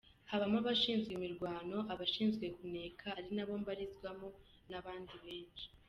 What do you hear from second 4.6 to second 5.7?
n’abandi benshi.